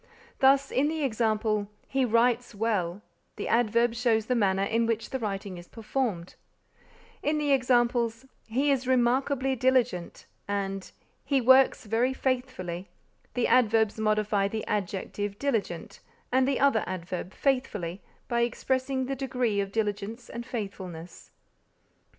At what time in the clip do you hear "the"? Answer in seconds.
0.87-1.03, 3.35-3.47, 4.25-4.33, 5.11-5.19, 7.37-7.51, 13.35-13.45, 14.47-14.65, 16.47-16.59, 19.05-19.15